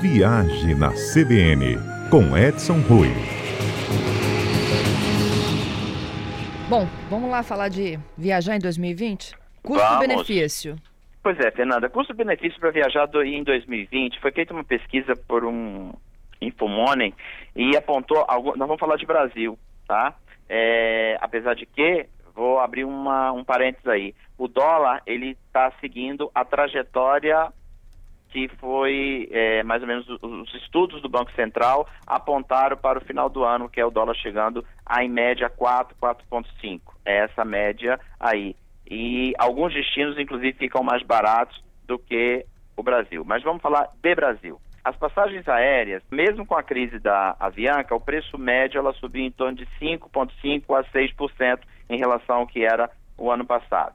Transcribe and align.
Viagem 0.00 0.74
na 0.74 0.92
CBN, 0.92 1.76
com 2.10 2.34
Edson 2.34 2.80
Rui. 2.88 3.10
Bom, 6.70 6.86
vamos 7.10 7.30
lá 7.30 7.42
falar 7.42 7.68
de 7.68 7.98
viajar 8.16 8.56
em 8.56 8.60
2020? 8.60 9.34
Custo-benefício. 9.62 10.76
Pois 11.22 11.38
é, 11.38 11.50
Fernanda, 11.50 11.90
custo-benefício 11.90 12.58
para 12.58 12.70
viajar 12.70 13.04
do, 13.08 13.22
em 13.22 13.44
2020 13.44 14.20
foi 14.20 14.32
feita 14.32 14.54
uma 14.54 14.64
pesquisa 14.64 15.14
por 15.14 15.44
um 15.44 15.92
Infomoney 16.40 17.12
e 17.54 17.76
apontou, 17.76 18.26
nós 18.26 18.56
vamos 18.56 18.80
falar 18.80 18.96
de 18.96 19.04
Brasil, 19.04 19.58
tá? 19.86 20.14
É, 20.48 21.18
apesar 21.20 21.54
de 21.54 21.66
que, 21.66 22.06
vou 22.34 22.58
abrir 22.58 22.84
uma, 22.84 23.32
um 23.32 23.44
parênteses 23.44 23.86
aí, 23.86 24.14
o 24.38 24.48
dólar, 24.48 25.02
ele 25.06 25.36
está 25.46 25.70
seguindo 25.78 26.30
a 26.34 26.42
trajetória 26.42 27.52
que 28.30 28.48
foi 28.58 29.28
é, 29.30 29.62
mais 29.62 29.82
ou 29.82 29.88
menos 29.88 30.08
os 30.08 30.54
estudos 30.54 31.02
do 31.02 31.08
Banco 31.08 31.32
Central 31.32 31.88
apontaram 32.06 32.76
para 32.76 32.98
o 32.98 33.04
final 33.04 33.28
do 33.28 33.44
ano, 33.44 33.68
que 33.68 33.80
é 33.80 33.84
o 33.84 33.90
dólar 33.90 34.14
chegando 34.14 34.64
a 34.86 35.04
em 35.04 35.08
média 35.08 35.48
4, 35.50 35.96
4,5. 36.00 36.80
É 37.04 37.24
essa 37.24 37.44
média 37.44 37.98
aí. 38.18 38.54
E 38.88 39.32
alguns 39.38 39.74
destinos, 39.74 40.18
inclusive, 40.18 40.52
ficam 40.58 40.82
mais 40.82 41.02
baratos 41.02 41.62
do 41.86 41.98
que 41.98 42.44
o 42.76 42.82
Brasil. 42.82 43.24
Mas 43.24 43.42
vamos 43.42 43.62
falar 43.62 43.88
de 44.00 44.14
Brasil. 44.14 44.60
As 44.82 44.96
passagens 44.96 45.46
aéreas, 45.46 46.02
mesmo 46.10 46.46
com 46.46 46.56
a 46.56 46.62
crise 46.62 46.98
da 46.98 47.36
Avianca, 47.38 47.94
o 47.94 48.00
preço 48.00 48.38
médio 48.38 48.78
ela 48.78 48.94
subiu 48.94 49.24
em 49.24 49.30
torno 49.30 49.56
de 49.56 49.66
5,5% 49.80 50.64
a 50.74 50.84
6% 50.84 51.60
em 51.90 51.98
relação 51.98 52.36
ao 52.36 52.46
que 52.46 52.64
era 52.64 52.90
o 53.18 53.30
ano 53.30 53.44
passado. 53.44 53.94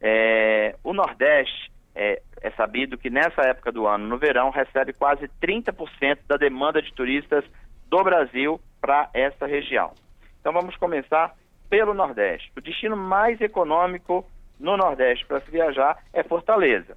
É, 0.00 0.74
o 0.82 0.94
Nordeste 0.94 1.70
é, 1.94 2.22
é, 2.42 2.50
sabido 2.50 2.98
que 2.98 3.08
nessa 3.08 3.42
época 3.42 3.70
do 3.70 3.86
ano, 3.86 4.06
no 4.06 4.18
verão, 4.18 4.50
recebe 4.50 4.92
quase 4.92 5.28
30% 5.40 6.18
da 6.26 6.36
demanda 6.36 6.82
de 6.82 6.92
turistas 6.92 7.44
do 7.88 8.02
Brasil 8.02 8.60
para 8.80 9.08
essa 9.14 9.46
região. 9.46 9.92
Então 10.40 10.52
vamos 10.52 10.76
começar 10.76 11.34
pelo 11.70 11.94
Nordeste. 11.94 12.50
O 12.56 12.60
destino 12.60 12.96
mais 12.96 13.40
econômico 13.40 14.26
no 14.58 14.76
Nordeste 14.76 15.24
para 15.24 15.40
se 15.40 15.50
viajar 15.50 15.98
é 16.12 16.22
Fortaleza. 16.22 16.96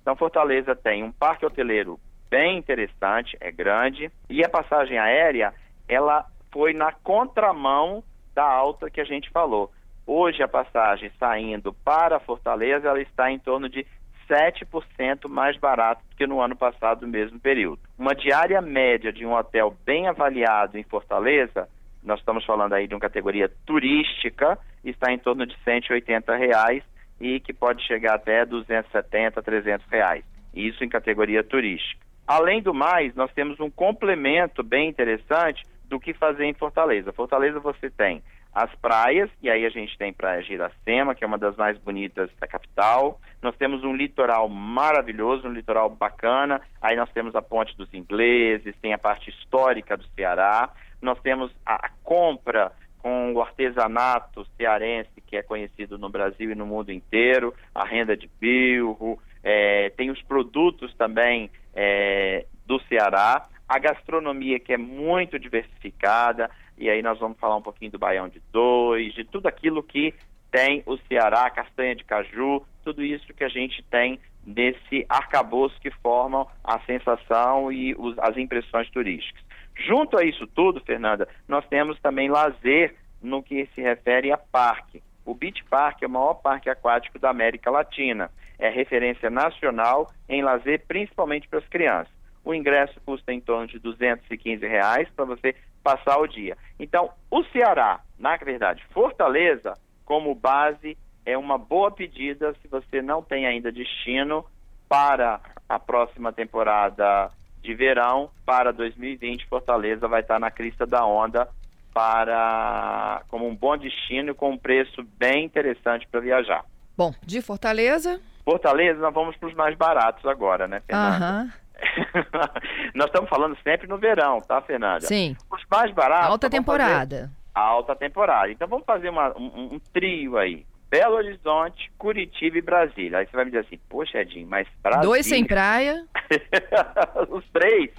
Então 0.00 0.14
Fortaleza 0.14 0.76
tem 0.76 1.02
um 1.02 1.10
parque 1.12 1.46
hoteleiro 1.46 1.98
bem 2.28 2.58
interessante, 2.58 3.36
é 3.40 3.50
grande, 3.50 4.10
e 4.28 4.44
a 4.44 4.48
passagem 4.48 4.98
aérea, 4.98 5.52
ela 5.88 6.26
foi 6.50 6.72
na 6.72 6.92
contramão 6.92 8.02
da 8.34 8.44
alta 8.44 8.90
que 8.90 9.00
a 9.00 9.04
gente 9.04 9.30
falou. 9.30 9.70
Hoje 10.06 10.42
a 10.42 10.48
passagem 10.48 11.10
saindo 11.18 11.72
para 11.72 12.18
Fortaleza, 12.20 12.88
ela 12.88 13.00
está 13.00 13.30
em 13.30 13.38
torno 13.38 13.68
de 13.68 13.86
7% 14.32 15.28
mais 15.28 15.58
barato 15.58 16.02
do 16.08 16.16
que 16.16 16.26
no 16.26 16.40
ano 16.40 16.56
passado, 16.56 17.02
no 17.02 17.12
mesmo 17.12 17.38
período. 17.38 17.80
Uma 17.98 18.14
diária 18.14 18.62
média 18.62 19.12
de 19.12 19.26
um 19.26 19.34
hotel 19.34 19.76
bem 19.84 20.08
avaliado 20.08 20.78
em 20.78 20.82
Fortaleza, 20.82 21.68
nós 22.02 22.18
estamos 22.18 22.44
falando 22.44 22.72
aí 22.72 22.88
de 22.88 22.94
uma 22.94 23.00
categoria 23.00 23.50
turística, 23.66 24.58
está 24.82 25.12
em 25.12 25.18
torno 25.18 25.46
de 25.46 25.56
180 25.62 26.34
reais 26.34 26.82
e 27.20 27.38
que 27.38 27.52
pode 27.52 27.86
chegar 27.86 28.14
até 28.14 28.44
270, 28.44 29.42
300 29.42 29.86
reais. 29.88 30.24
Isso 30.54 30.82
em 30.82 30.88
categoria 30.88 31.44
turística. 31.44 32.00
Além 32.26 32.62
do 32.62 32.72
mais, 32.72 33.14
nós 33.14 33.32
temos 33.32 33.60
um 33.60 33.70
complemento 33.70 34.62
bem 34.62 34.88
interessante 34.88 35.62
do 35.88 36.00
que 36.00 36.14
fazer 36.14 36.46
em 36.46 36.54
Fortaleza. 36.54 37.12
Fortaleza 37.12 37.60
você 37.60 37.90
tem 37.90 38.22
as 38.54 38.74
praias, 38.76 39.30
e 39.42 39.48
aí 39.48 39.64
a 39.64 39.70
gente 39.70 39.96
tem 39.96 40.12
Praia 40.12 40.42
Giracema, 40.42 41.14
que 41.14 41.24
é 41.24 41.26
uma 41.26 41.38
das 41.38 41.56
mais 41.56 41.78
bonitas 41.78 42.30
da 42.38 42.46
capital. 42.46 43.18
Nós 43.40 43.56
temos 43.56 43.82
um 43.82 43.96
litoral 43.96 44.48
maravilhoso, 44.48 45.48
um 45.48 45.52
litoral 45.52 45.88
bacana. 45.88 46.60
Aí 46.80 46.94
nós 46.94 47.10
temos 47.12 47.34
a 47.34 47.40
Ponte 47.40 47.76
dos 47.76 47.92
Ingleses, 47.94 48.76
tem 48.82 48.92
a 48.92 48.98
parte 48.98 49.30
histórica 49.30 49.96
do 49.96 50.04
Ceará. 50.14 50.70
Nós 51.00 51.18
temos 51.20 51.50
a, 51.64 51.86
a 51.86 51.90
compra 52.04 52.72
com 52.98 53.32
o 53.32 53.40
artesanato 53.40 54.46
cearense, 54.56 55.20
que 55.26 55.36
é 55.36 55.42
conhecido 55.42 55.98
no 55.98 56.08
Brasil 56.08 56.52
e 56.52 56.54
no 56.54 56.66
mundo 56.66 56.92
inteiro, 56.92 57.52
a 57.74 57.84
renda 57.84 58.16
de 58.16 58.30
bilro, 58.40 59.18
é, 59.42 59.90
tem 59.96 60.10
os 60.10 60.22
produtos 60.22 60.94
também 60.94 61.50
é, 61.74 62.46
do 62.64 62.80
Ceará, 62.82 63.48
a 63.68 63.78
gastronomia 63.78 64.60
que 64.60 64.72
é 64.72 64.78
muito 64.78 65.38
diversificada, 65.38 66.48
e 66.78 66.90
aí 66.90 67.02
nós 67.02 67.18
vamos 67.18 67.38
falar 67.38 67.56
um 67.56 67.62
pouquinho 67.62 67.90
do 67.90 67.98
Baião 67.98 68.28
de 68.28 68.40
Dois, 68.52 69.12
de 69.14 69.24
tudo 69.24 69.46
aquilo 69.46 69.82
que 69.82 70.14
tem 70.50 70.82
o 70.86 70.96
Ceará, 71.08 71.48
castanha 71.50 71.94
de 71.94 72.04
caju, 72.04 72.62
tudo 72.84 73.02
isso 73.02 73.32
que 73.32 73.44
a 73.44 73.48
gente 73.48 73.82
tem 73.84 74.20
nesse 74.44 75.06
arcabouço 75.08 75.80
que 75.80 75.90
formam 75.90 76.46
a 76.62 76.78
sensação 76.80 77.72
e 77.72 77.94
os, 77.94 78.18
as 78.18 78.36
impressões 78.36 78.90
turísticas. 78.90 79.42
Junto 79.74 80.18
a 80.18 80.24
isso 80.24 80.46
tudo, 80.46 80.80
Fernanda, 80.80 81.28
nós 81.48 81.66
temos 81.68 81.98
também 82.00 82.28
lazer 82.28 82.94
no 83.22 83.42
que 83.42 83.66
se 83.74 83.80
refere 83.80 84.30
a 84.30 84.36
parque. 84.36 85.02
O 85.24 85.34
Beach 85.34 85.64
Park 85.64 86.02
é 86.02 86.06
o 86.06 86.10
maior 86.10 86.34
parque 86.34 86.68
aquático 86.68 87.18
da 87.18 87.30
América 87.30 87.70
Latina. 87.70 88.30
É 88.58 88.68
referência 88.68 89.30
nacional 89.30 90.10
em 90.28 90.42
lazer, 90.42 90.84
principalmente 90.86 91.48
para 91.48 91.60
as 91.60 91.68
crianças. 91.68 92.12
O 92.44 92.54
ingresso 92.54 93.00
custa 93.04 93.32
em 93.32 93.40
torno 93.40 93.66
de 93.66 93.78
215 93.78 94.66
reais 94.66 95.08
para 95.14 95.24
você 95.24 95.54
passar 95.82 96.18
o 96.18 96.26
dia. 96.26 96.56
Então, 96.78 97.10
o 97.30 97.42
Ceará, 97.44 98.00
na 98.18 98.36
verdade, 98.36 98.84
Fortaleza, 98.92 99.74
como 100.04 100.34
base, 100.34 100.96
é 101.24 101.36
uma 101.36 101.56
boa 101.56 101.90
pedida 101.90 102.54
se 102.60 102.68
você 102.68 103.00
não 103.00 103.22
tem 103.22 103.46
ainda 103.46 103.70
destino 103.70 104.44
para 104.88 105.40
a 105.68 105.78
próxima 105.78 106.32
temporada 106.32 107.30
de 107.62 107.74
verão. 107.74 108.30
Para 108.44 108.72
2020, 108.72 109.46
Fortaleza 109.46 110.08
vai 110.08 110.20
estar 110.20 110.38
na 110.38 110.50
crista 110.50 110.84
da 110.84 111.04
onda 111.06 111.48
para 111.94 113.22
como 113.28 113.46
um 113.46 113.54
bom 113.54 113.76
destino 113.76 114.34
com 114.34 114.50
um 114.50 114.58
preço 114.58 115.02
bem 115.18 115.44
interessante 115.44 116.06
para 116.10 116.20
viajar. 116.20 116.64
Bom, 116.96 117.14
de 117.24 117.40
Fortaleza? 117.40 118.20
Fortaleza, 118.44 119.00
nós 119.00 119.14
vamos 119.14 119.36
para 119.36 119.48
os 119.48 119.54
mais 119.54 119.76
baratos 119.76 120.24
agora, 120.26 120.66
né, 120.66 120.82
Fernanda? 120.86 121.42
Uhum. 121.42 121.50
nós 122.94 123.06
estamos 123.06 123.28
falando 123.28 123.56
sempre 123.62 123.86
no 123.86 123.98
verão, 123.98 124.40
tá, 124.40 124.60
Fernanda? 124.62 125.06
Sim. 125.06 125.36
Os 125.50 125.64
mais 125.70 125.92
baratos. 125.92 126.30
Alta 126.30 126.50
temporada. 126.50 127.30
Alta 127.54 127.94
temporada. 127.94 128.50
Então 128.50 128.68
vamos 128.68 128.86
fazer 128.86 129.10
uma, 129.10 129.36
um, 129.36 129.74
um 129.74 129.80
trio 129.92 130.38
aí. 130.38 130.64
Belo 130.92 131.16
Horizonte, 131.16 131.90
Curitiba 131.96 132.58
e 132.58 132.60
Brasília. 132.60 133.18
Aí 133.18 133.26
você 133.26 133.32
vai 133.34 133.46
me 133.46 133.50
dizer 133.50 133.64
assim, 133.64 133.80
poxa, 133.88 134.18
Edinho, 134.18 134.46
mas 134.46 134.68
Brasília... 134.82 135.06
Dois 135.06 135.24
sem 135.24 135.42
praia? 135.42 136.04
os 137.30 137.48
três. 137.48 137.90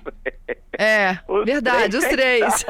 É, 0.77 1.17
os 1.27 1.43
verdade, 1.43 1.97
três 1.99 2.03
os 2.03 2.09
três. 2.09 2.65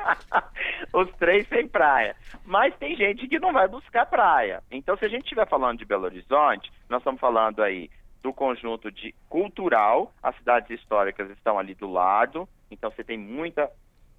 os 0.94 1.10
três 1.18 1.46
sem 1.48 1.68
praia. 1.68 2.16
Mas 2.46 2.74
tem 2.76 2.96
gente 2.96 3.28
que 3.28 3.38
não 3.38 3.52
vai 3.52 3.68
buscar 3.68 4.06
praia. 4.06 4.62
Então, 4.70 4.96
se 4.96 5.04
a 5.04 5.08
gente 5.08 5.24
estiver 5.24 5.46
falando 5.46 5.78
de 5.78 5.84
Belo 5.84 6.04
Horizonte, 6.04 6.72
nós 6.88 7.00
estamos 7.00 7.20
falando 7.20 7.62
aí 7.62 7.90
do 8.24 8.32
conjunto 8.32 8.90
de 8.90 9.14
cultural, 9.28 10.10
as 10.22 10.34
cidades 10.38 10.70
históricas 10.70 11.30
estão 11.30 11.58
ali 11.58 11.74
do 11.74 11.86
lado, 11.86 12.48
então 12.70 12.90
você 12.90 13.04
tem 13.04 13.18
muita 13.18 13.70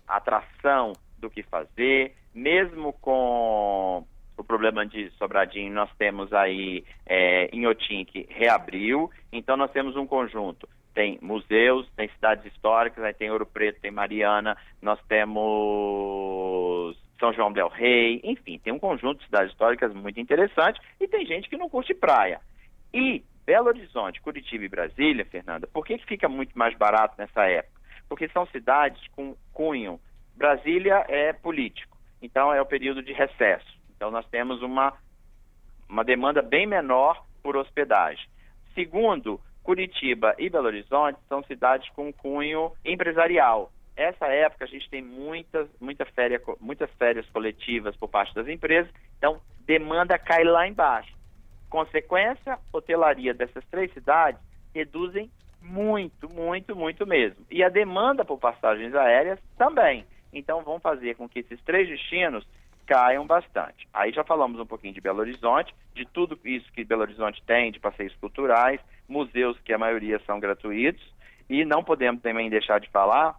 atração 0.08 0.94
do 1.18 1.28
que 1.28 1.42
fazer, 1.42 2.16
mesmo 2.32 2.94
com 2.94 4.06
o 4.38 4.44
problema 4.44 4.86
de 4.86 5.10
Sobradinho, 5.18 5.74
nós 5.74 5.90
temos 5.98 6.32
aí 6.32 6.86
é, 7.04 7.50
Inhotim 7.52 8.06
que 8.06 8.28
reabriu, 8.30 9.10
então 9.32 9.58
nós 9.58 9.72
temos 9.72 9.96
um 9.96 10.06
conjunto. 10.06 10.70
Tem 10.94 11.18
museus, 11.20 11.90
tem 11.96 12.08
cidades 12.10 12.46
históricas, 12.46 13.04
aí 13.04 13.14
tem 13.14 13.32
Ouro 13.32 13.46
Preto, 13.46 13.82
tem 13.82 13.90
Mariana, 13.90 14.56
nós 14.84 15.00
temos 15.08 16.96
São 17.20 17.34
João 17.34 17.52
del 17.52 17.70
Rei, 17.70 18.22
enfim, 18.24 18.60
tem 18.60 18.72
um 18.72 18.80
conjunto 18.80 19.18
de 19.18 19.26
cidades 19.26 19.52
históricas 19.52 19.92
muito 19.96 20.20
interessante 20.20 20.80
e 21.02 21.08
tem 21.08 21.26
gente 21.26 21.50
que 21.50 21.58
não 21.58 21.68
curte 21.68 21.94
praia. 21.96 22.40
E 22.94 23.24
Belo 23.46 23.68
Horizonte, 23.68 24.22
Curitiba 24.22 24.66
e 24.66 24.70
Brasília, 24.70 25.26
Fernanda, 25.26 25.68
por 25.68 25.86
que, 25.86 25.98
fica 26.00 26.28
muito 26.28 26.58
mais 26.58 26.76
barato 26.78 27.16
nessa 27.18 27.46
época? 27.46 27.82
Porque 28.10 28.28
são 28.30 28.46
cidades 28.48 29.02
com 29.10 29.36
cunho. 29.54 30.00
Brasília 30.36 31.06
é 31.08 31.32
político, 31.32 31.98
então 32.22 32.52
é 32.52 32.62
o 32.62 32.66
período 32.66 33.04
de 33.04 33.14
recesso. 33.14 33.68
Então 33.96 34.10
nós 34.10 34.28
temos 34.28 34.62
uma, 34.62 34.94
uma 35.88 36.04
demanda 36.04 36.42
bem 36.42 36.66
menor 36.66 37.24
por 37.44 37.56
hospedagem. 37.56 38.28
Segundo, 38.74 39.40
Curitiba 39.64 40.36
e 40.38 40.50
Belo 40.50 40.68
Horizonte 40.68 41.20
são 41.30 41.44
cidades 41.44 41.90
com 41.90 42.12
cunho 42.12 42.72
empresarial. 42.84 43.72
Essa 43.96 44.26
época 44.28 44.66
a 44.66 44.68
gente 44.68 44.90
tem 44.90 45.02
muitas, 45.02 45.70
muita 45.80 46.06
féria, 46.06 46.42
muitas 46.60 46.92
férias 46.96 47.28
coletivas 47.30 47.96
por 47.96 48.10
parte 48.10 48.36
das 48.36 48.48
empresas, 48.48 48.92
então 49.18 49.40
demanda 49.62 50.20
cai 50.20 50.44
lá 50.44 50.68
embaixo. 50.68 51.15
Consequência, 51.70 52.58
hotelaria 52.72 53.34
dessas 53.34 53.64
três 53.66 53.92
cidades 53.94 54.40
reduzem 54.74 55.30
muito, 55.62 56.30
muito, 56.30 56.76
muito 56.76 57.08
mesmo. 57.08 57.46
E 57.50 57.64
a 57.64 57.70
demanda 57.70 58.24
por 58.24 58.38
passagens 58.38 58.94
aéreas 58.94 59.40
também. 59.58 60.06
Então 60.32 60.62
vão 60.64 60.80
fazer 60.80 61.16
com 61.16 61.28
que 61.28 61.40
esses 61.40 61.60
três 61.62 61.88
destinos 61.88 62.46
caiam 62.86 63.26
bastante. 63.26 63.88
Aí 63.94 64.12
já 64.12 64.24
falamos 64.24 64.60
um 64.60 64.66
pouquinho 64.66 64.94
de 64.94 65.02
Belo 65.02 65.20
Horizonte, 65.20 65.74
de 65.94 66.06
tudo 66.06 66.40
isso 66.46 66.72
que 66.72 66.84
Belo 66.84 67.02
Horizonte 67.02 67.42
tem, 67.44 67.72
de 67.72 67.80
passeios 67.80 68.16
culturais, 68.18 68.80
museus 69.08 69.58
que 69.62 69.74
a 69.74 69.78
maioria 69.78 70.20
são 70.26 70.40
gratuitos, 70.40 71.04
E 71.50 71.64
não 71.64 71.84
podemos 71.84 72.22
também 72.22 72.50
deixar 72.50 72.80
de 72.80 72.90
falar 72.90 73.36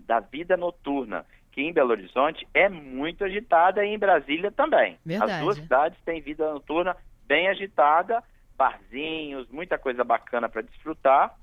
da 0.00 0.20
vida 0.20 0.56
noturna, 0.56 1.26
que 1.50 1.60
em 1.60 1.72
Belo 1.72 1.90
Horizonte 1.90 2.46
é 2.54 2.68
muito 2.68 3.24
agitada 3.24 3.84
e 3.84 3.88
em 3.88 3.98
Brasília 3.98 4.52
também. 4.52 4.96
Verdade. 5.04 5.32
As 5.32 5.40
duas 5.40 5.56
cidades 5.56 5.98
têm 6.04 6.20
vida 6.20 6.52
noturna 6.52 6.96
bem 7.26 7.48
agitada, 7.48 8.22
barzinhos, 8.56 9.48
muita 9.50 9.78
coisa 9.78 10.04
bacana 10.04 10.48
para 10.48 10.62
desfrutar. 10.62 11.34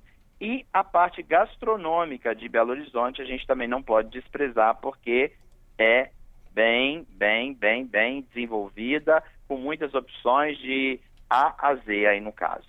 E 0.41 0.65
a 0.73 0.83
parte 0.83 1.21
gastronômica 1.21 2.35
de 2.35 2.49
Belo 2.49 2.71
Horizonte 2.71 3.21
a 3.21 3.25
gente 3.25 3.45
também 3.45 3.67
não 3.67 3.81
pode 3.81 4.09
desprezar, 4.09 4.75
porque 4.81 5.31
é 5.77 6.09
bem, 6.51 7.07
bem, 7.11 7.53
bem, 7.53 7.85
bem 7.85 8.21
desenvolvida, 8.21 9.23
com 9.47 9.57
muitas 9.57 9.93
opções 9.93 10.57
de 10.57 10.99
A 11.29 11.55
a 11.57 11.75
Z 11.75 12.07
aí 12.07 12.19
no 12.19 12.31
caso. 12.31 12.67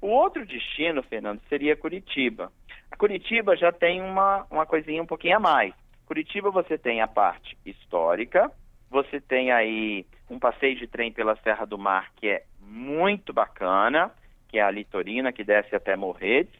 O 0.00 0.08
outro 0.08 0.46
destino, 0.46 1.02
Fernando, 1.02 1.40
seria 1.48 1.76
Curitiba. 1.76 2.52
A 2.90 2.96
Curitiba 2.96 3.56
já 3.56 3.72
tem 3.72 4.00
uma, 4.00 4.46
uma 4.50 4.64
coisinha 4.64 5.02
um 5.02 5.06
pouquinho 5.06 5.36
a 5.36 5.40
mais. 5.40 5.74
Curitiba 6.06 6.50
você 6.50 6.78
tem 6.78 7.02
a 7.02 7.08
parte 7.08 7.58
histórica, 7.66 8.50
você 8.88 9.20
tem 9.20 9.50
aí 9.50 10.06
um 10.30 10.38
passeio 10.38 10.76
de 10.76 10.86
trem 10.86 11.12
pela 11.12 11.36
Serra 11.42 11.66
do 11.66 11.76
Mar 11.76 12.12
que 12.16 12.28
é 12.28 12.44
muito 12.68 13.32
bacana, 13.32 14.10
que 14.48 14.58
é 14.58 14.62
a 14.62 14.70
Litorina, 14.70 15.32
que 15.32 15.42
desce 15.42 15.74
até 15.74 15.96
Morretes, 15.96 16.54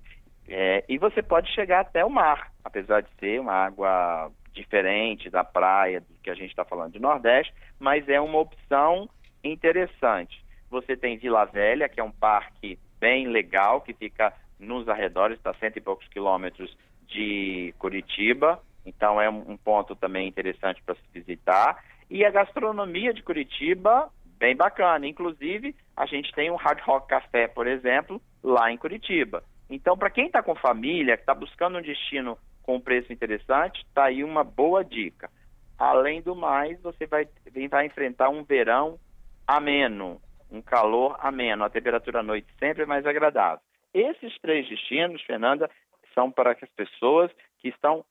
é, 0.49 0.83
e 0.89 0.97
você 0.97 1.23
pode 1.23 1.53
chegar 1.53 1.81
até 1.81 2.05
o 2.05 2.11
mar, 2.11 2.51
apesar 2.65 3.03
de 3.03 3.09
ser 3.21 3.39
uma 3.39 3.53
água 3.53 4.33
diferente 4.53 5.29
da 5.29 5.45
praia 5.45 6.01
do 6.01 6.07
que 6.23 6.31
a 6.31 6.35
gente 6.35 6.51
está 6.51 6.65
falando 6.65 6.93
de 6.93 6.99
Nordeste, 6.99 7.53
mas 7.79 8.09
é 8.09 8.21
uma 8.21 8.39
opção 8.39 9.09
interessante. 9.45 10.43
Você 10.71 10.97
tem 10.97 11.19
Vila 11.19 11.45
Velha, 11.45 11.89
que 11.89 12.01
é 12.01 12.05
um 12.05 12.11
parque 12.11 12.79
bem 12.99 13.29
legal, 13.29 13.81
que 13.81 13.93
fica 13.93 14.33
nos 14.59 14.89
arredores, 14.89 15.37
está 15.37 15.55
cento 15.55 15.77
e 15.77 15.81
poucos 15.81 16.09
quilômetros 16.09 16.77
de 17.07 17.75
Curitiba, 17.79 18.61
então 18.85 19.21
é 19.21 19.29
um 19.29 19.57
ponto 19.57 19.95
também 19.95 20.27
interessante 20.27 20.83
para 20.83 20.95
se 20.95 21.03
visitar. 21.13 21.85
E 22.11 22.25
a 22.25 22.31
gastronomia 22.31 23.13
de 23.13 23.23
Curitiba, 23.23 24.11
bem 24.39 24.57
bacana. 24.57 25.07
Inclusive, 25.07 25.75
a 25.97 26.07
gente 26.07 26.33
tem 26.33 26.51
um 26.51 26.57
Hard 26.57 26.81
Rock 26.81 27.09
Café, 27.09 27.49
por 27.49 27.67
exemplo, 27.67 28.21
lá 28.43 28.71
em 28.71 28.77
Curitiba. 28.77 29.43
Então, 29.69 29.97
para 29.97 30.11
quem 30.11 30.27
está 30.27 30.43
com 30.43 30.55
família, 30.55 31.17
que 31.17 31.23
está 31.23 31.35
buscando 31.35 31.79
um 31.79 31.83
destino 31.83 32.39
com 32.63 32.77
um 32.77 32.81
preço 32.81 33.13
interessante, 33.13 33.83
está 33.83 34.05
aí 34.05 34.25
uma 34.25 34.45
boa 34.45 34.85
dica. 34.85 35.31
Além 35.79 36.23
do 36.23 36.35
mais, 36.35 36.81
você 36.81 37.07
vai, 37.07 37.29
vai 37.71 37.87
enfrentar 37.87 38.31
um 38.31 38.43
verão 38.43 38.99
ameno, 39.47 40.21
um 40.51 40.61
calor 40.63 41.17
ameno, 41.21 41.65
a 41.65 41.71
temperatura 41.71 42.21
à 42.21 42.23
noite 42.23 42.49
sempre 42.59 42.83
é 42.83 42.87
mais 42.87 43.07
agradável. 43.07 43.61
Esses 43.95 44.37
três 44.41 44.69
destinos, 44.69 45.23
Fernanda, 45.23 45.71
são 46.15 46.31
para 46.31 46.53
as 46.53 46.71
pessoas 46.71 47.31
que 47.59 47.69
estão 47.69 48.05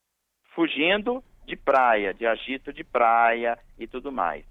fugindo 0.55 1.23
de 1.45 1.55
praia, 1.55 2.13
de 2.13 2.25
agito 2.25 2.73
de 2.73 2.83
praia 2.83 3.57
e 3.77 3.87
tudo 3.87 4.11
mais. 4.11 4.45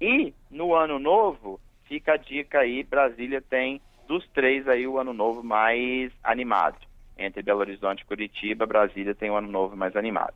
E 0.00 0.34
no 0.50 0.74
ano 0.74 0.98
novo, 0.98 1.60
fica 1.84 2.14
a 2.14 2.16
dica 2.16 2.60
aí, 2.60 2.82
Brasília 2.82 3.40
tem 3.40 3.80
dos 4.06 4.26
três 4.28 4.68
aí 4.68 4.86
o 4.86 4.98
ano 4.98 5.12
novo 5.12 5.42
mais 5.42 6.12
animado. 6.22 6.78
Entre 7.18 7.42
Belo 7.42 7.60
Horizonte 7.60 8.02
e 8.02 8.04
Curitiba, 8.04 8.66
Brasília 8.66 9.14
tem 9.14 9.30
o 9.30 9.36
ano 9.36 9.48
novo 9.48 9.76
mais 9.76 9.96
animado. 9.96 10.34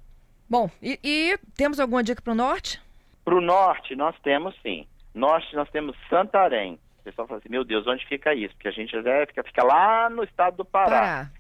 Bom, 0.49 0.69
e, 0.83 0.99
e 1.05 1.39
temos 1.57 1.79
alguma 1.79 2.03
dica 2.03 2.23
para 2.23 2.33
o 2.33 2.37
norte? 2.37 2.81
Para 3.25 3.37
o 3.37 3.41
norte, 3.41 3.95
nós 3.95 4.19
temos 4.21 4.55
sim. 4.63 4.87
Norte, 5.15 5.55
nós 5.55 5.69
temos 5.71 5.97
Santarém. 6.09 6.79
O 7.01 7.03
pessoal 7.03 7.29
fala 7.29 7.39
assim, 7.39 7.49
meu 7.49 7.65
Deus, 7.65 7.87
onde 7.87 8.05
fica 8.07 8.35
isso? 8.35 8.55
Porque 8.55 8.69
a 8.69 8.73
gente 8.73 8.91
já 8.91 9.27
fica, 9.27 9.43
fica 9.43 9.65
lá 9.65 10.11
no 10.11 10.25
estado 10.25 10.57
do 10.59 10.65
Pará. 10.65 10.91
Pará. 10.91 11.31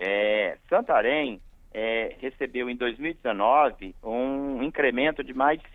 É, 0.00 0.58
Santarém 0.68 1.40
é, 1.72 2.16
recebeu 2.20 2.68
em 2.68 2.76
2019 2.76 3.94
um 4.02 4.62
incremento 4.62 5.22
de 5.22 5.34
mais 5.34 5.60
de 5.60 5.68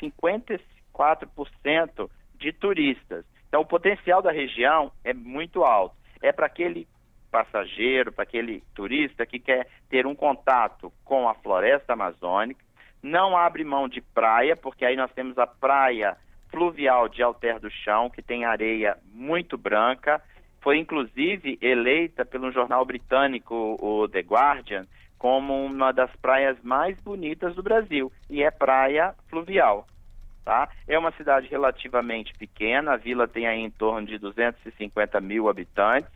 54% 0.94 2.10
de 2.36 2.54
turistas. 2.54 3.26
Então, 3.48 3.62
o 3.62 3.66
potencial 3.66 4.22
da 4.22 4.32
região 4.32 4.92
é 5.04 5.14
muito 5.14 5.64
alto. 5.64 5.96
É 6.22 6.32
para 6.32 6.46
aquele 6.46 6.88
passageiro, 7.32 8.12
para 8.12 8.24
aquele 8.24 8.64
turista 8.76 9.26
que 9.26 9.40
quer 9.40 9.68
ter 9.90 10.06
um 10.06 10.16
contato 10.16 10.94
com 11.04 11.28
a 11.28 11.34
floresta 11.34 11.94
amazônica, 11.94 12.64
não 13.02 13.36
abre 13.36 13.64
mão 13.64 13.90
de 13.90 14.02
praia, 14.02 14.56
porque 14.56 14.86
aí 14.86 14.96
nós 14.96 15.12
temos 15.12 15.38
a 15.38 15.48
praia 15.48 16.16
fluvial 16.50 17.10
de 17.10 17.24
Alter 17.24 17.60
do 17.60 17.70
Chão, 17.70 18.10
que 18.10 18.22
tem 18.22 18.46
areia 18.46 18.98
muito 19.12 19.58
branca, 19.58 20.22
foi 20.62 20.78
inclusive 20.78 21.58
eleita 21.62 22.24
pelo 22.24 22.52
jornal 22.52 22.86
britânico, 22.86 23.78
o 23.82 24.08
The 24.08 24.22
Guardian, 24.22 24.86
como 25.18 25.66
uma 25.66 25.92
das 25.92 26.16
praias 26.18 26.58
mais 26.62 27.00
bonitas 27.02 27.56
do 27.56 27.64
Brasil, 27.64 28.12
e 28.30 28.44
é 28.44 28.52
praia 28.52 29.16
fluvial. 29.30 29.86
Tá? 30.44 30.68
É 30.88 31.00
uma 31.00 31.12
cidade 31.14 31.48
relativamente 31.48 32.34
pequena, 32.34 32.94
a 32.94 32.98
vila 32.98 33.28
tem 33.28 33.48
aí 33.48 33.60
em 33.60 33.70
torno 33.70 34.06
de 34.06 34.18
250 34.18 35.22
mil 35.22 35.48
habitantes 35.48 36.12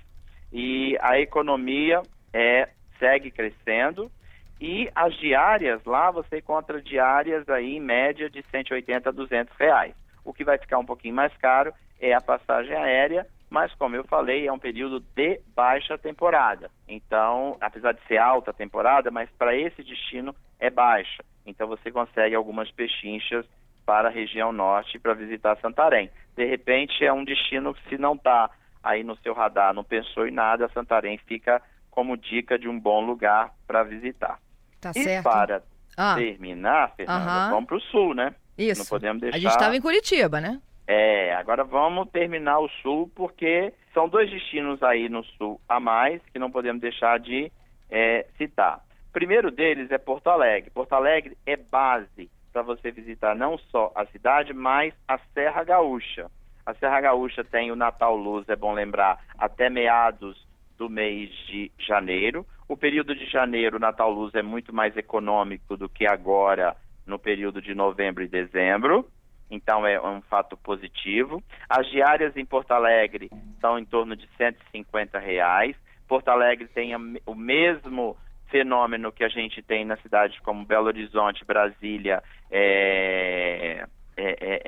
e 0.51 0.97
a 1.01 1.17
economia 1.17 2.01
é, 2.33 2.67
segue 2.99 3.31
crescendo 3.31 4.11
e 4.59 4.89
as 4.93 5.15
diárias 5.15 5.83
lá 5.85 6.11
você 6.11 6.39
encontra 6.39 6.81
diárias 6.81 7.47
aí 7.47 7.77
em 7.77 7.79
média 7.79 8.29
de 8.29 8.43
180 8.51 9.07
a 9.07 9.11
200 9.13 9.55
reais. 9.55 9.93
O 10.25 10.33
que 10.33 10.43
vai 10.43 10.57
ficar 10.57 10.79
um 10.79 10.85
pouquinho 10.85 11.15
mais 11.15 11.35
caro 11.37 11.73
é 11.99 12.13
a 12.13 12.19
passagem 12.19 12.75
aérea, 12.75 13.25
mas 13.49 13.73
como 13.75 13.95
eu 13.95 14.03
falei, 14.03 14.45
é 14.45 14.51
um 14.51 14.59
período 14.59 14.99
de 14.99 15.39
baixa 15.55 15.97
temporada. 15.97 16.69
Então, 16.87 17.55
apesar 17.61 17.93
de 17.93 18.05
ser 18.07 18.17
alta 18.17 18.51
temporada, 18.51 19.09
mas 19.09 19.29
para 19.37 19.55
esse 19.55 19.81
destino 19.83 20.35
é 20.59 20.69
baixa. 20.69 21.23
Então 21.45 21.67
você 21.67 21.89
consegue 21.91 22.35
algumas 22.35 22.69
pechinchas 22.71 23.45
para 23.87 24.09
a 24.09 24.11
região 24.11 24.51
norte 24.51 24.99
para 24.99 25.13
visitar 25.13 25.57
Santarém. 25.61 26.11
De 26.35 26.45
repente 26.45 27.05
é 27.05 27.13
um 27.13 27.23
destino 27.23 27.73
que 27.73 27.87
se 27.87 27.97
não 27.97 28.15
está 28.15 28.49
aí 28.83 29.01
no 29.01 29.15
seu 29.19 29.33
radar, 29.33 29.73
não 29.73 29.83
pensou 29.83 30.27
em 30.27 30.31
nada, 30.31 30.69
Santarém 30.73 31.17
fica 31.19 31.61
como 31.89 32.17
dica 32.17 32.59
de 32.59 32.67
um 32.67 32.77
bom 32.77 33.03
lugar 33.03 33.53
para 33.65 33.83
visitar. 33.83 34.39
Tá 34.81 34.91
e 34.93 35.03
certo. 35.03 35.23
para 35.23 35.63
ah. 35.95 36.15
terminar, 36.15 36.93
Fernanda, 36.97 37.49
vamos 37.49 37.65
para 37.65 37.77
o 37.77 37.81
sul, 37.81 38.13
né? 38.13 38.35
Isso. 38.57 38.81
Não 38.81 38.85
podemos 38.87 39.21
deixar. 39.21 39.37
A 39.37 39.39
gente 39.39 39.51
estava 39.51 39.75
em 39.75 39.81
Curitiba, 39.81 40.41
né? 40.41 40.61
É, 40.85 41.33
agora 41.35 41.63
vamos 41.63 42.09
terminar 42.09 42.59
o 42.59 42.69
sul, 42.81 43.09
porque 43.15 43.73
são 43.93 44.09
dois 44.09 44.29
destinos 44.29 44.83
aí 44.83 45.07
no 45.07 45.23
sul 45.23 45.61
a 45.67 45.79
mais 45.79 46.21
que 46.33 46.37
não 46.37 46.51
podemos 46.51 46.81
deixar 46.81 47.19
de 47.19 47.49
é, 47.89 48.25
citar. 48.37 48.83
O 49.09 49.13
primeiro 49.13 49.49
deles 49.49 49.89
é 49.91 49.97
Porto 49.97 50.29
Alegre. 50.29 50.69
Porto 50.71 50.93
Alegre 50.93 51.37
é 51.45 51.55
base 51.55 52.29
para 52.57 52.63
você 52.63 52.89
visitar 52.89 53.35
não 53.35 53.55
só 53.55 53.91
a 53.93 54.03
cidade, 54.07 54.51
mas 54.51 54.91
a 55.07 55.19
Serra 55.31 55.63
Gaúcha. 55.63 56.27
A 56.65 56.73
Serra 56.73 57.01
Gaúcha 57.01 57.43
tem 57.43 57.71
o 57.71 57.75
Natal 57.75 58.15
Luz, 58.15 58.49
é 58.49 58.55
bom 58.55 58.73
lembrar, 58.73 59.23
até 59.37 59.69
meados 59.69 60.35
do 60.75 60.89
mês 60.89 61.29
de 61.45 61.71
janeiro. 61.77 62.43
O 62.67 62.75
período 62.75 63.13
de 63.13 63.27
janeiro, 63.27 63.77
Natal 63.77 64.09
Luz, 64.09 64.33
é 64.33 64.41
muito 64.41 64.73
mais 64.73 64.97
econômico 64.97 65.77
do 65.77 65.87
que 65.87 66.07
agora 66.07 66.75
no 67.05 67.19
período 67.19 67.61
de 67.61 67.75
novembro 67.75 68.23
e 68.23 68.27
dezembro. 68.27 69.07
Então 69.51 69.85
é 69.85 70.01
um 70.01 70.21
fato 70.21 70.57
positivo. 70.57 71.43
As 71.69 71.87
diárias 71.91 72.35
em 72.35 72.45
Porto 72.45 72.71
Alegre 72.71 73.29
são 73.61 73.77
em 73.77 73.85
torno 73.85 74.15
de 74.15 74.27
150 74.35 75.19
reais. 75.19 75.75
Porto 76.07 76.29
Alegre 76.29 76.67
tem 76.67 76.95
o 76.95 77.35
mesmo 77.35 78.17
fenômeno 78.49 79.11
que 79.11 79.23
a 79.23 79.29
gente 79.29 79.61
tem 79.61 79.85
na 79.85 79.97
cidades 79.97 80.39
como 80.39 80.65
Belo 80.65 80.87
Horizonte, 80.87 81.45
Brasília, 81.45 82.23
é, 82.49 83.85
é, 84.15 84.37
é, 84.41 84.61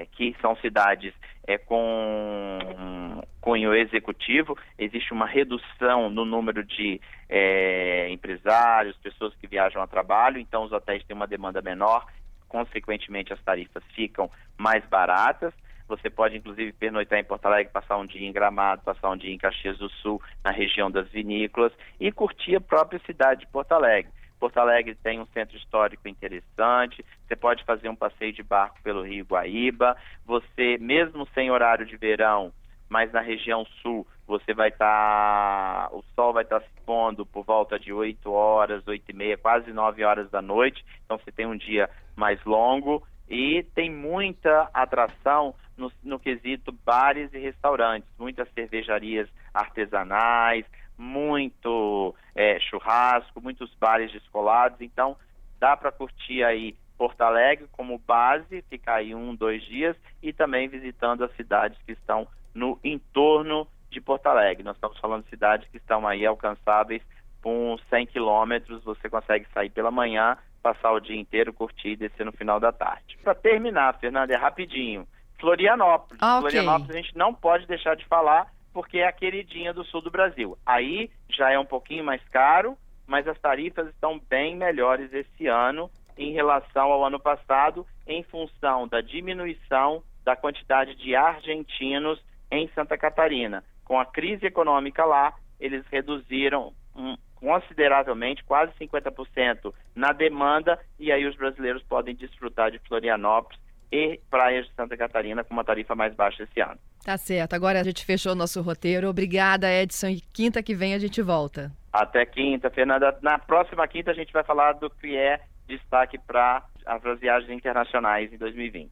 é 0.00 0.06
que 0.12 0.34
são 0.40 0.56
cidades 0.56 1.12
é, 1.46 1.58
com 1.58 3.22
cunho 3.40 3.72
executivo, 3.72 4.58
existe 4.76 5.12
uma 5.12 5.26
redução 5.26 6.10
no 6.10 6.24
número 6.24 6.64
de 6.64 7.00
é, 7.28 8.08
empresários, 8.10 8.96
pessoas 8.96 9.34
que 9.36 9.46
viajam 9.46 9.80
a 9.80 9.86
trabalho, 9.86 10.38
então 10.38 10.64
os 10.64 10.72
hotéis 10.72 11.04
têm 11.04 11.14
uma 11.14 11.28
demanda 11.28 11.62
menor, 11.62 12.06
consequentemente 12.48 13.32
as 13.32 13.40
tarifas 13.42 13.84
ficam 13.94 14.28
mais 14.58 14.84
baratas. 14.86 15.54
Você 15.88 16.10
pode, 16.10 16.36
inclusive, 16.36 16.72
pernoitar 16.72 17.18
em 17.18 17.24
Porto 17.24 17.46
Alegre, 17.46 17.72
passar 17.72 17.96
um 17.96 18.06
dia 18.06 18.26
em 18.26 18.32
Gramado, 18.32 18.82
passar 18.82 19.10
um 19.10 19.16
dia 19.16 19.32
em 19.32 19.38
Caxias 19.38 19.78
do 19.78 19.88
Sul, 19.88 20.20
na 20.44 20.50
região 20.50 20.90
das 20.90 21.08
vinícolas, 21.08 21.72
e 22.00 22.10
curtir 22.10 22.56
a 22.56 22.60
própria 22.60 23.00
cidade 23.06 23.40
de 23.40 23.46
Porto 23.46 23.72
Alegre. 23.72 24.10
Porto 24.38 24.58
Alegre 24.58 24.94
tem 24.96 25.20
um 25.20 25.26
centro 25.26 25.56
histórico 25.56 26.08
interessante, 26.08 27.04
você 27.26 27.34
pode 27.34 27.64
fazer 27.64 27.88
um 27.88 27.96
passeio 27.96 28.32
de 28.32 28.42
barco 28.42 28.82
pelo 28.82 29.02
Rio 29.02 29.24
Guaíba, 29.24 29.96
você, 30.24 30.76
mesmo 30.78 31.26
sem 31.34 31.50
horário 31.50 31.86
de 31.86 31.96
verão, 31.96 32.52
mas 32.88 33.12
na 33.12 33.20
região 33.20 33.64
sul, 33.82 34.06
você 34.26 34.52
vai 34.52 34.68
estar, 34.68 35.88
tá, 35.88 35.96
o 35.96 36.02
sol 36.14 36.32
vai 36.32 36.42
estar 36.42 36.60
tá 36.60 36.66
se 36.66 36.84
pondo 36.84 37.24
por 37.24 37.44
volta 37.44 37.78
de 37.78 37.92
8 37.92 38.30
horas, 38.30 38.86
8 38.86 39.10
e 39.10 39.14
meia, 39.14 39.38
quase 39.38 39.72
9 39.72 40.04
horas 40.04 40.30
da 40.30 40.42
noite, 40.42 40.84
então 41.04 41.18
você 41.18 41.32
tem 41.32 41.46
um 41.46 41.56
dia 41.56 41.88
mais 42.14 42.42
longo 42.44 43.02
e 43.28 43.62
tem 43.74 43.90
muita 43.90 44.70
atração 44.72 45.54
no, 45.76 45.92
no 46.02 46.18
quesito 46.18 46.72
bares 46.72 47.32
e 47.32 47.38
restaurantes, 47.38 48.08
muitas 48.18 48.48
cervejarias 48.52 49.28
artesanais, 49.52 50.64
muito 50.96 52.14
é, 52.34 52.58
churrasco, 52.60 53.40
muitos 53.40 53.74
bares 53.74 54.10
descolados, 54.12 54.80
então 54.80 55.16
dá 55.58 55.76
para 55.76 55.92
curtir 55.92 56.42
aí 56.42 56.74
Porto 56.96 57.20
Alegre 57.20 57.68
como 57.72 57.98
base, 57.98 58.62
ficar 58.70 58.96
aí 58.96 59.14
um, 59.14 59.34
dois 59.34 59.62
dias, 59.64 59.96
e 60.22 60.32
também 60.32 60.68
visitando 60.68 61.24
as 61.24 61.34
cidades 61.36 61.78
que 61.84 61.92
estão 61.92 62.26
no 62.54 62.78
entorno 62.82 63.68
de 63.90 64.00
Porto 64.00 64.26
Alegre. 64.26 64.64
Nós 64.64 64.76
estamos 64.76 64.98
falando 64.98 65.24
de 65.24 65.30
cidades 65.30 65.68
que 65.68 65.76
estão 65.76 66.06
aí 66.06 66.24
alcançáveis 66.24 67.02
com 67.42 67.78
100 67.90 68.06
quilômetros, 68.06 68.82
você 68.82 69.08
consegue 69.08 69.46
sair 69.52 69.70
pela 69.70 69.90
manhã, 69.90 70.36
passar 70.66 70.90
o 70.90 70.98
dia 70.98 71.14
inteiro, 71.14 71.52
curtir 71.52 71.90
e 71.90 71.96
descer 71.96 72.26
no 72.26 72.32
final 72.32 72.58
da 72.58 72.72
tarde. 72.72 73.16
Para 73.22 73.36
terminar, 73.36 73.96
Fernanda, 74.00 74.34
é 74.34 74.36
rapidinho. 74.36 75.06
Florianópolis. 75.38 76.20
Ah, 76.20 76.38
okay. 76.38 76.50
Florianópolis 76.50 76.90
a 76.90 76.98
gente 77.00 77.16
não 77.16 77.32
pode 77.32 77.66
deixar 77.66 77.94
de 77.94 78.04
falar 78.06 78.48
porque 78.72 78.98
é 78.98 79.06
a 79.06 79.12
queridinha 79.12 79.72
do 79.72 79.84
sul 79.84 80.02
do 80.02 80.10
Brasil. 80.10 80.58
Aí 80.66 81.08
já 81.30 81.52
é 81.52 81.58
um 81.58 81.64
pouquinho 81.64 82.04
mais 82.04 82.20
caro, 82.30 82.76
mas 83.06 83.28
as 83.28 83.38
tarifas 83.38 83.86
estão 83.88 84.20
bem 84.28 84.56
melhores 84.56 85.12
esse 85.12 85.46
ano 85.46 85.88
em 86.18 86.32
relação 86.32 86.90
ao 86.90 87.04
ano 87.04 87.20
passado, 87.20 87.86
em 88.04 88.24
função 88.24 88.88
da 88.88 89.00
diminuição 89.00 90.02
da 90.24 90.34
quantidade 90.34 90.96
de 90.96 91.14
argentinos 91.14 92.20
em 92.50 92.68
Santa 92.74 92.98
Catarina. 92.98 93.62
Com 93.84 94.00
a 94.00 94.04
crise 94.04 94.46
econômica 94.46 95.04
lá, 95.04 95.32
eles 95.60 95.84
reduziram 95.92 96.72
um, 96.96 97.16
consideravelmente, 97.46 98.42
quase 98.42 98.72
50% 98.72 99.72
na 99.94 100.10
demanda, 100.10 100.76
e 100.98 101.12
aí 101.12 101.24
os 101.24 101.36
brasileiros 101.36 101.80
podem 101.84 102.12
desfrutar 102.12 102.72
de 102.72 102.80
Florianópolis 102.80 103.60
e 103.92 104.18
praias 104.28 104.66
de 104.66 104.74
Santa 104.74 104.96
Catarina 104.96 105.44
com 105.44 105.54
uma 105.54 105.62
tarifa 105.62 105.94
mais 105.94 106.12
baixa 106.12 106.42
esse 106.42 106.60
ano. 106.60 106.76
Tá 107.04 107.16
certo. 107.16 107.54
Agora 107.54 107.78
a 107.80 107.84
gente 107.84 108.04
fechou 108.04 108.32
o 108.32 108.34
nosso 108.34 108.60
roteiro. 108.62 109.08
Obrigada, 109.08 109.72
Edson. 109.72 110.08
E 110.08 110.20
quinta 110.32 110.60
que 110.60 110.74
vem 110.74 110.92
a 110.92 110.98
gente 110.98 111.22
volta. 111.22 111.70
Até 111.92 112.26
quinta, 112.26 112.68
Fernanda. 112.68 113.16
Na 113.22 113.38
próxima 113.38 113.86
quinta 113.86 114.10
a 114.10 114.14
gente 114.14 114.32
vai 114.32 114.42
falar 114.42 114.72
do 114.72 114.90
que 114.90 115.16
é 115.16 115.38
destaque 115.68 116.18
para 116.18 116.64
as 116.84 117.20
viagens 117.20 117.52
internacionais 117.52 118.32
em 118.32 118.38
2020. 118.38 118.90